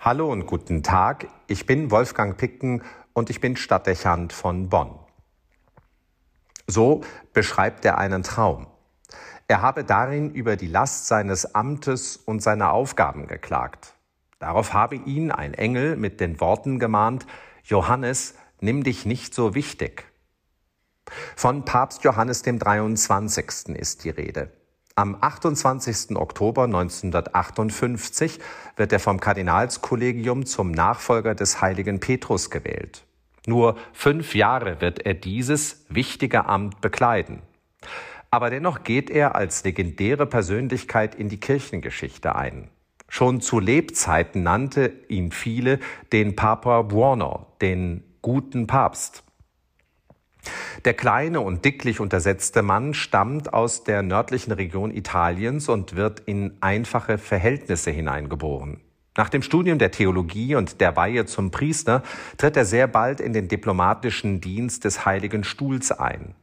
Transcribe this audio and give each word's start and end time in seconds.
Hallo 0.00 0.30
und 0.30 0.46
guten 0.46 0.84
Tag. 0.84 1.26
Ich 1.48 1.66
bin 1.66 1.90
Wolfgang 1.90 2.36
Picken 2.36 2.82
und 3.14 3.30
ich 3.30 3.40
bin 3.40 3.56
Stadtdechant 3.56 4.32
von 4.32 4.68
Bonn. 4.68 4.96
So 6.68 7.00
beschreibt 7.32 7.84
er 7.84 7.98
einen 7.98 8.22
Traum. 8.22 8.68
Er 9.48 9.60
habe 9.60 9.82
darin 9.82 10.30
über 10.30 10.54
die 10.54 10.68
Last 10.68 11.08
seines 11.08 11.52
Amtes 11.52 12.16
und 12.16 12.40
seiner 12.40 12.72
Aufgaben 12.72 13.26
geklagt. 13.26 13.94
Darauf 14.38 14.72
habe 14.72 14.94
ihn 14.94 15.32
ein 15.32 15.52
Engel 15.52 15.96
mit 15.96 16.20
den 16.20 16.40
Worten 16.40 16.78
gemahnt, 16.78 17.26
Johannes, 17.64 18.34
nimm 18.60 18.84
dich 18.84 19.04
nicht 19.04 19.34
so 19.34 19.56
wichtig. 19.56 20.04
Von 21.34 21.64
Papst 21.64 22.04
Johannes 22.04 22.42
dem 22.42 22.60
23. 22.60 23.76
ist 23.76 24.04
die 24.04 24.10
Rede. 24.10 24.57
Am 24.98 25.16
28. 25.20 26.16
Oktober 26.16 26.64
1958 26.64 28.40
wird 28.74 28.92
er 28.92 28.98
vom 28.98 29.20
Kardinalskollegium 29.20 30.44
zum 30.44 30.72
Nachfolger 30.72 31.36
des 31.36 31.60
heiligen 31.60 32.00
Petrus 32.00 32.50
gewählt. 32.50 33.04
Nur 33.46 33.76
fünf 33.92 34.34
Jahre 34.34 34.80
wird 34.80 35.06
er 35.06 35.14
dieses 35.14 35.86
wichtige 35.88 36.46
Amt 36.46 36.80
bekleiden. 36.80 37.42
Aber 38.32 38.50
dennoch 38.50 38.82
geht 38.82 39.08
er 39.08 39.36
als 39.36 39.62
legendäre 39.62 40.26
Persönlichkeit 40.26 41.14
in 41.14 41.28
die 41.28 41.38
Kirchengeschichte 41.38 42.34
ein. 42.34 42.68
Schon 43.08 43.40
zu 43.40 43.60
Lebzeiten 43.60 44.42
nannte 44.42 44.92
ihn 45.06 45.30
viele 45.30 45.78
den 46.12 46.34
Papa 46.34 46.82
Buono, 46.82 47.46
den 47.60 48.02
guten 48.20 48.66
Papst. 48.66 49.22
Der 50.84 50.94
kleine 50.94 51.40
und 51.40 51.64
dicklich 51.64 52.00
untersetzte 52.00 52.62
Mann 52.62 52.94
stammt 52.94 53.52
aus 53.52 53.84
der 53.84 54.02
nördlichen 54.02 54.52
Region 54.52 54.94
Italiens 54.94 55.68
und 55.68 55.96
wird 55.96 56.20
in 56.20 56.56
einfache 56.60 57.18
Verhältnisse 57.18 57.90
hineingeboren. 57.90 58.80
Nach 59.16 59.28
dem 59.28 59.42
Studium 59.42 59.78
der 59.78 59.90
Theologie 59.90 60.54
und 60.54 60.80
der 60.80 60.94
Weihe 60.94 61.26
zum 61.26 61.50
Priester 61.50 62.04
tritt 62.36 62.56
er 62.56 62.64
sehr 62.64 62.86
bald 62.86 63.20
in 63.20 63.32
den 63.32 63.48
diplomatischen 63.48 64.40
Dienst 64.40 64.84
des 64.84 65.04
Heiligen 65.04 65.42
Stuhls 65.42 65.90
ein. 65.90 66.36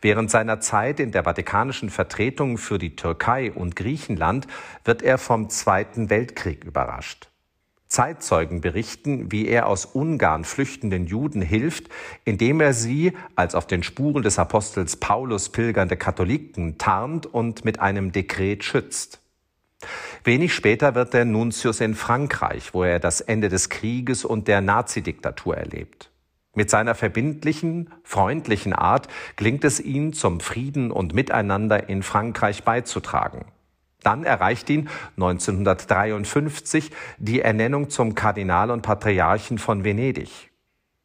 Während 0.00 0.28
seiner 0.28 0.58
Zeit 0.58 0.98
in 0.98 1.12
der 1.12 1.22
vatikanischen 1.22 1.90
Vertretung 1.90 2.58
für 2.58 2.78
die 2.78 2.96
Türkei 2.96 3.52
und 3.52 3.76
Griechenland 3.76 4.48
wird 4.84 5.02
er 5.02 5.16
vom 5.16 5.48
Zweiten 5.48 6.10
Weltkrieg 6.10 6.64
überrascht. 6.64 7.31
Zeitzeugen 7.92 8.62
berichten, 8.62 9.30
wie 9.30 9.46
er 9.46 9.66
aus 9.66 9.84
Ungarn 9.84 10.44
flüchtenden 10.44 11.06
Juden 11.06 11.42
hilft, 11.42 11.90
indem 12.24 12.62
er 12.62 12.72
sie 12.72 13.12
als 13.36 13.54
auf 13.54 13.66
den 13.66 13.82
Spuren 13.82 14.22
des 14.22 14.38
Apostels 14.38 14.96
Paulus 14.96 15.50
pilgernde 15.50 15.98
Katholiken 15.98 16.78
tarnt 16.78 17.26
und 17.26 17.66
mit 17.66 17.80
einem 17.80 18.10
Dekret 18.10 18.64
schützt. 18.64 19.20
Wenig 20.24 20.54
später 20.54 20.94
wird 20.94 21.12
er 21.12 21.26
Nuntius 21.26 21.80
in 21.80 21.94
Frankreich, 21.94 22.72
wo 22.72 22.82
er 22.82 22.98
das 22.98 23.20
Ende 23.20 23.50
des 23.50 23.68
Krieges 23.68 24.24
und 24.24 24.48
der 24.48 24.62
Nazidiktatur 24.62 25.56
erlebt. 25.56 26.10
Mit 26.54 26.70
seiner 26.70 26.94
verbindlichen, 26.94 27.90
freundlichen 28.04 28.72
Art 28.72 29.08
gelingt 29.36 29.64
es 29.64 29.80
ihm, 29.80 30.14
zum 30.14 30.40
Frieden 30.40 30.90
und 30.90 31.14
Miteinander 31.14 31.90
in 31.90 32.02
Frankreich 32.02 32.64
beizutragen. 32.64 33.44
Dann 34.02 34.24
erreicht 34.24 34.68
ihn 34.70 34.88
1953 35.16 36.90
die 37.18 37.40
Ernennung 37.40 37.90
zum 37.90 38.14
Kardinal 38.14 38.70
und 38.70 38.82
Patriarchen 38.82 39.58
von 39.58 39.84
Venedig. 39.84 40.50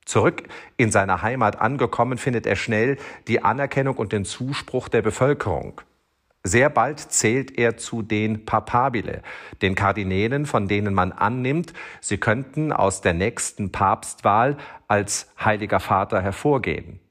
Zurück 0.06 0.44
in 0.78 0.90
seiner 0.90 1.22
Heimat 1.22 1.60
angekommen, 1.60 2.18
findet 2.18 2.46
er 2.46 2.56
schnell 2.56 2.98
die 3.28 3.44
Anerkennung 3.44 3.98
und 3.98 4.14
den 4.14 4.24
Zuspruch 4.24 4.88
der 4.88 5.02
Bevölkerung. 5.02 5.82
Sehr 6.44 6.70
bald 6.70 7.00
zählt 7.00 7.58
er 7.58 7.76
zu 7.76 8.02
den 8.02 8.46
Papabile, 8.46 9.22
den 9.62 9.76
Kardinälen, 9.76 10.46
von 10.46 10.70
denen 10.70 10.94
man 10.94 11.12
annimmt, 11.12 11.74
sie 12.00 12.18
könnten 12.20 12.72
aus 12.72 13.02
der 13.02 13.14
nächsten 13.14 13.74
Papstwahl 13.74 14.56
als 14.88 15.30
Heiliger 15.44 15.82
Vater 15.82 16.22
hervorgehen. 16.22 17.02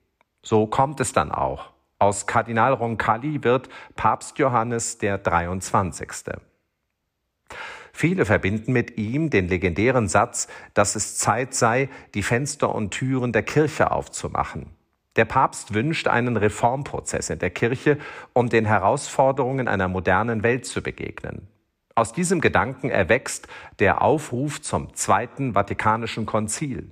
So 0.42 0.67
kommt 0.67 1.01
es 1.01 1.12
dann 1.12 1.33
auch. 1.33 1.75
Aus 1.98 2.27
Kardinal 2.27 2.74
Roncalli 2.74 3.42
wird 3.42 3.70
Papst 3.95 4.39
Johannes 4.39 4.98
der 4.98 5.17
23. 5.17 6.11
Viele 7.92 8.27
verbinden 8.27 8.74
mit 8.74 8.98
ihm 8.98 9.30
den 9.30 9.48
legendären 9.48 10.07
Satz, 10.07 10.48
dass 10.74 10.96
es 10.96 11.17
Zeit 11.17 11.55
sei, 11.55 11.89
die 12.12 12.23
Fenster 12.23 12.74
und 12.74 12.90
Türen 12.90 13.33
der 13.33 13.42
Kirche 13.42 13.90
aufzumachen. 13.90 14.67
Der 15.17 15.24
Papst 15.24 15.73
wünscht 15.73 16.07
einen 16.07 16.36
Reformprozess 16.36 17.30
in 17.30 17.39
der 17.39 17.48
Kirche, 17.48 17.96
um 18.34 18.51
den 18.51 18.67
Herausforderungen 18.67 19.67
einer 19.67 19.89
modernen 19.89 20.42
Welt 20.42 20.67
zu 20.67 20.83
begegnen. 20.83 21.48
Aus 21.95 22.13
diesem 22.13 22.42
Gedanken 22.42 22.90
erwächst 22.90 23.48
der 23.78 24.02
Aufruf 24.02 24.61
zum 24.61 24.95
Zweiten 24.95 25.55
Vatikanischen 25.55 26.27
Konzil. 26.27 26.90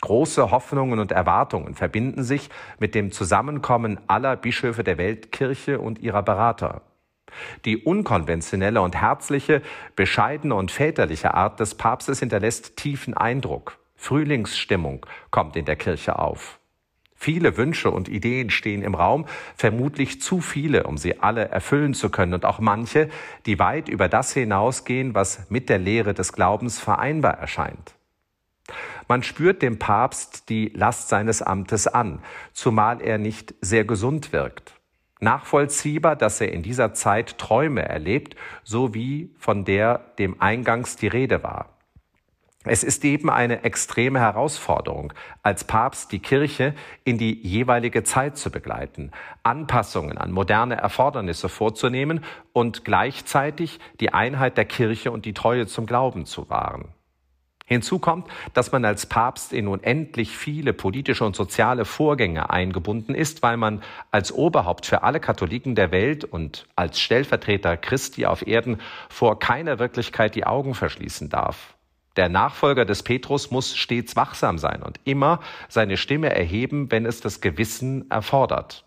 Große 0.00 0.50
Hoffnungen 0.50 0.98
und 0.98 1.12
Erwartungen 1.12 1.74
verbinden 1.74 2.24
sich 2.24 2.50
mit 2.78 2.94
dem 2.94 3.10
Zusammenkommen 3.10 3.98
aller 4.06 4.36
Bischöfe 4.36 4.84
der 4.84 4.98
Weltkirche 4.98 5.80
und 5.80 5.98
ihrer 5.98 6.22
Berater. 6.22 6.82
Die 7.64 7.78
unkonventionelle 7.78 8.80
und 8.80 8.94
herzliche, 8.94 9.62
bescheidene 9.96 10.54
und 10.54 10.70
väterliche 10.70 11.34
Art 11.34 11.58
des 11.60 11.74
Papstes 11.74 12.20
hinterlässt 12.20 12.76
tiefen 12.76 13.14
Eindruck. 13.14 13.78
Frühlingsstimmung 13.96 15.06
kommt 15.30 15.56
in 15.56 15.64
der 15.64 15.76
Kirche 15.76 16.18
auf. 16.18 16.58
Viele 17.14 17.56
Wünsche 17.56 17.90
und 17.90 18.08
Ideen 18.08 18.50
stehen 18.50 18.82
im 18.82 18.94
Raum, 18.94 19.24
vermutlich 19.56 20.20
zu 20.20 20.42
viele, 20.42 20.84
um 20.84 20.98
sie 20.98 21.20
alle 21.20 21.48
erfüllen 21.48 21.94
zu 21.94 22.10
können 22.10 22.34
und 22.34 22.44
auch 22.44 22.58
manche, 22.58 23.08
die 23.46 23.58
weit 23.58 23.88
über 23.88 24.08
das 24.08 24.34
hinausgehen, 24.34 25.14
was 25.14 25.48
mit 25.48 25.70
der 25.70 25.78
Lehre 25.78 26.12
des 26.12 26.34
Glaubens 26.34 26.78
vereinbar 26.78 27.38
erscheint. 27.38 27.94
Man 29.08 29.22
spürt 29.22 29.62
dem 29.62 29.78
Papst 29.78 30.48
die 30.48 30.70
Last 30.74 31.08
seines 31.08 31.42
Amtes 31.42 31.86
an, 31.86 32.20
zumal 32.52 33.00
er 33.00 33.18
nicht 33.18 33.54
sehr 33.60 33.84
gesund 33.84 34.32
wirkt. 34.32 34.74
Nachvollziehbar, 35.20 36.16
dass 36.16 36.40
er 36.40 36.52
in 36.52 36.62
dieser 36.62 36.92
Zeit 36.92 37.38
Träume 37.38 37.88
erlebt, 37.88 38.36
so 38.62 38.94
wie 38.94 39.34
von 39.38 39.64
der 39.64 39.98
dem 40.18 40.40
eingangs 40.40 40.96
die 40.96 41.08
Rede 41.08 41.42
war. 41.42 41.74
Es 42.66 42.82
ist 42.82 43.04
eben 43.04 43.28
eine 43.28 43.62
extreme 43.62 44.20
Herausforderung, 44.20 45.12
als 45.42 45.64
Papst 45.64 46.12
die 46.12 46.18
Kirche 46.18 46.74
in 47.04 47.18
die 47.18 47.38
jeweilige 47.46 48.04
Zeit 48.04 48.38
zu 48.38 48.50
begleiten, 48.50 49.10
Anpassungen 49.42 50.16
an 50.16 50.32
moderne 50.32 50.76
Erfordernisse 50.76 51.50
vorzunehmen 51.50 52.24
und 52.54 52.86
gleichzeitig 52.86 53.80
die 54.00 54.14
Einheit 54.14 54.56
der 54.56 54.64
Kirche 54.64 55.10
und 55.10 55.26
die 55.26 55.34
Treue 55.34 55.66
zum 55.66 55.84
Glauben 55.84 56.24
zu 56.24 56.48
wahren. 56.48 56.94
Hinzu 57.66 57.98
kommt, 57.98 58.28
dass 58.52 58.72
man 58.72 58.84
als 58.84 59.06
Papst 59.06 59.54
in 59.54 59.68
unendlich 59.68 60.36
viele 60.36 60.74
politische 60.74 61.24
und 61.24 61.34
soziale 61.34 61.86
Vorgänge 61.86 62.50
eingebunden 62.50 63.14
ist, 63.14 63.42
weil 63.42 63.56
man 63.56 63.82
als 64.10 64.32
Oberhaupt 64.32 64.84
für 64.84 65.02
alle 65.02 65.18
Katholiken 65.18 65.74
der 65.74 65.90
Welt 65.90 66.24
und 66.24 66.66
als 66.76 67.00
Stellvertreter 67.00 67.78
Christi 67.78 68.26
auf 68.26 68.46
Erden 68.46 68.80
vor 69.08 69.38
keiner 69.38 69.78
Wirklichkeit 69.78 70.34
die 70.34 70.44
Augen 70.44 70.74
verschließen 70.74 71.30
darf. 71.30 71.74
Der 72.16 72.28
Nachfolger 72.28 72.84
des 72.84 73.02
Petrus 73.02 73.50
muss 73.50 73.74
stets 73.74 74.14
wachsam 74.14 74.58
sein 74.58 74.82
und 74.82 75.00
immer 75.04 75.40
seine 75.68 75.96
Stimme 75.96 76.34
erheben, 76.34 76.90
wenn 76.90 77.06
es 77.06 77.20
das 77.20 77.40
Gewissen 77.40 78.10
erfordert. 78.10 78.84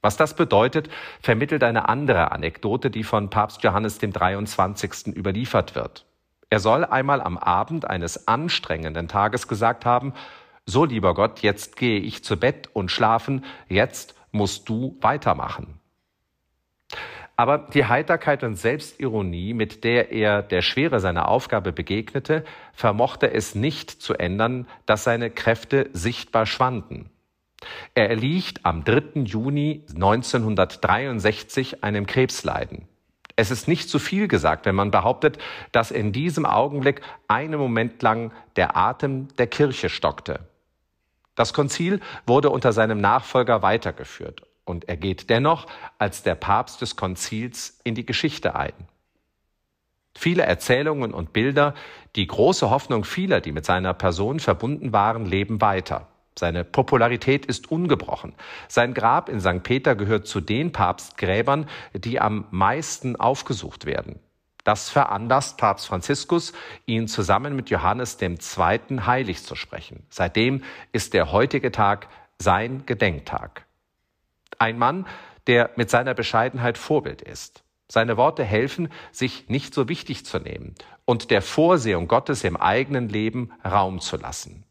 Was 0.00 0.16
das 0.16 0.34
bedeutet, 0.34 0.88
vermittelt 1.20 1.62
eine 1.62 1.88
andere 1.88 2.32
Anekdote, 2.32 2.90
die 2.90 3.04
von 3.04 3.28
Papst 3.28 3.62
Johannes 3.64 3.98
dem 3.98 4.12
23. 4.12 5.14
überliefert 5.14 5.74
wird. 5.74 6.06
Er 6.48 6.60
soll 6.60 6.84
einmal 6.84 7.20
am 7.20 7.38
Abend 7.38 7.88
eines 7.88 8.28
anstrengenden 8.28 9.08
Tages 9.08 9.48
gesagt 9.48 9.84
haben, 9.84 10.14
so 10.64 10.84
lieber 10.84 11.14
Gott, 11.14 11.40
jetzt 11.40 11.76
gehe 11.76 12.00
ich 12.00 12.24
zu 12.24 12.36
Bett 12.36 12.68
und 12.72 12.90
schlafen, 12.90 13.44
jetzt 13.68 14.14
musst 14.32 14.68
du 14.68 14.96
weitermachen. 15.00 15.80
Aber 17.36 17.58
die 17.58 17.84
Heiterkeit 17.84 18.42
und 18.42 18.56
Selbstironie, 18.56 19.52
mit 19.52 19.84
der 19.84 20.10
er 20.10 20.42
der 20.42 20.62
Schwere 20.62 21.00
seiner 21.00 21.28
Aufgabe 21.28 21.72
begegnete, 21.72 22.44
vermochte 22.72 23.30
es 23.30 23.54
nicht 23.54 23.90
zu 23.90 24.14
ändern, 24.14 24.66
dass 24.86 25.04
seine 25.04 25.30
Kräfte 25.30 25.90
sichtbar 25.92 26.46
schwanden. 26.46 27.10
Er 27.94 28.08
erliegt 28.08 28.64
am 28.64 28.84
3. 28.84 29.22
Juni 29.24 29.84
1963 29.94 31.84
einem 31.84 32.06
Krebsleiden. 32.06 32.88
Es 33.36 33.50
ist 33.50 33.68
nicht 33.68 33.90
zu 33.90 33.98
viel 33.98 34.28
gesagt, 34.28 34.64
wenn 34.64 34.74
man 34.74 34.90
behauptet, 34.90 35.38
dass 35.70 35.90
in 35.90 36.12
diesem 36.12 36.46
Augenblick 36.46 37.02
einen 37.28 37.60
Moment 37.60 38.00
lang 38.02 38.32
der 38.56 38.76
Atem 38.76 39.28
der 39.36 39.46
Kirche 39.46 39.90
stockte. 39.90 40.40
Das 41.34 41.52
Konzil 41.52 42.00
wurde 42.26 42.48
unter 42.48 42.72
seinem 42.72 42.98
Nachfolger 42.98 43.60
weitergeführt 43.60 44.42
und 44.64 44.88
er 44.88 44.96
geht 44.96 45.28
dennoch 45.28 45.66
als 45.98 46.22
der 46.22 46.34
Papst 46.34 46.80
des 46.80 46.96
Konzils 46.96 47.78
in 47.84 47.94
die 47.94 48.06
Geschichte 48.06 48.56
ein. 48.56 48.72
Viele 50.16 50.44
Erzählungen 50.44 51.12
und 51.12 51.34
Bilder, 51.34 51.74
die 52.16 52.26
große 52.26 52.70
Hoffnung 52.70 53.04
vieler, 53.04 53.42
die 53.42 53.52
mit 53.52 53.66
seiner 53.66 53.92
Person 53.92 54.40
verbunden 54.40 54.94
waren, 54.94 55.26
leben 55.26 55.60
weiter. 55.60 56.08
Seine 56.38 56.64
Popularität 56.64 57.46
ist 57.46 57.70
ungebrochen. 57.70 58.34
Sein 58.68 58.92
Grab 58.92 59.28
in 59.28 59.40
St. 59.40 59.62
Peter 59.62 59.94
gehört 59.94 60.26
zu 60.26 60.40
den 60.40 60.70
Papstgräbern, 60.70 61.68
die 61.94 62.20
am 62.20 62.46
meisten 62.50 63.16
aufgesucht 63.16 63.86
werden. 63.86 64.20
Das 64.64 64.90
veranlasst 64.90 65.58
Papst 65.58 65.86
Franziskus, 65.86 66.52
ihn 66.86 67.08
zusammen 67.08 67.54
mit 67.54 67.70
Johannes 67.70 68.20
II. 68.20 68.36
heilig 69.06 69.44
zu 69.44 69.54
sprechen. 69.54 70.04
Seitdem 70.10 70.64
ist 70.92 71.14
der 71.14 71.30
heutige 71.30 71.70
Tag 71.70 72.08
sein 72.38 72.84
Gedenktag. 72.84 73.64
Ein 74.58 74.76
Mann, 74.76 75.06
der 75.46 75.70
mit 75.76 75.88
seiner 75.88 76.14
Bescheidenheit 76.14 76.76
Vorbild 76.78 77.22
ist. 77.22 77.62
Seine 77.88 78.16
Worte 78.16 78.42
helfen, 78.42 78.88
sich 79.12 79.48
nicht 79.48 79.72
so 79.72 79.88
wichtig 79.88 80.26
zu 80.26 80.38
nehmen 80.40 80.74
und 81.04 81.30
der 81.30 81.40
Vorsehung 81.40 82.08
Gottes 82.08 82.42
im 82.42 82.56
eigenen 82.56 83.08
Leben 83.08 83.52
Raum 83.64 84.00
zu 84.00 84.16
lassen. 84.16 84.65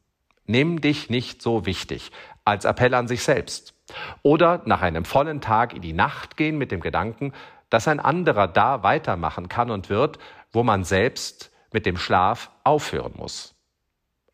Nimm 0.45 0.81
dich 0.81 1.09
nicht 1.09 1.41
so 1.41 1.65
wichtig 1.65 2.11
als 2.43 2.65
Appell 2.65 2.93
an 2.93 3.07
sich 3.07 3.23
selbst. 3.23 3.73
Oder 4.21 4.61
nach 4.65 4.81
einem 4.81 5.05
vollen 5.05 5.41
Tag 5.41 5.73
in 5.73 5.81
die 5.81 5.93
Nacht 5.93 6.37
gehen 6.37 6.57
mit 6.57 6.71
dem 6.71 6.81
Gedanken, 6.81 7.33
dass 7.69 7.87
ein 7.87 7.99
anderer 7.99 8.47
da 8.47 8.83
weitermachen 8.83 9.49
kann 9.49 9.71
und 9.71 9.89
wird, 9.89 10.19
wo 10.51 10.63
man 10.63 10.83
selbst 10.83 11.51
mit 11.71 11.85
dem 11.85 11.97
Schlaf 11.97 12.51
aufhören 12.63 13.13
muss. 13.17 13.55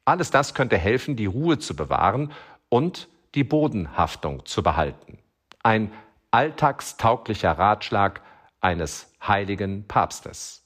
Alles 0.06 0.31
das 0.31 0.54
könnte 0.54 0.78
helfen, 0.78 1.16
die 1.16 1.25
Ruhe 1.25 1.58
zu 1.60 1.75
bewahren 1.75 2.31
und 2.69 3.08
die 3.36 3.44
Bodenhaftung 3.44 4.46
zu 4.46 4.62
behalten. 4.62 5.19
Ein 5.63 5.92
alltagstauglicher 6.31 7.52
Ratschlag 7.52 8.22
eines 8.60 9.13
heiligen 9.25 9.88
Papstes. 9.88 10.66